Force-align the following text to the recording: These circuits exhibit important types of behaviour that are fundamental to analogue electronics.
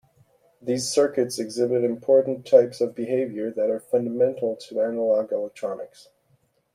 These 0.59 0.89
circuits 0.89 1.37
exhibit 1.37 1.83
important 1.83 2.47
types 2.47 2.81
of 2.81 2.95
behaviour 2.95 3.51
that 3.51 3.69
are 3.69 3.79
fundamental 3.81 4.55
to 4.55 4.81
analogue 4.81 5.31
electronics. 5.31 6.07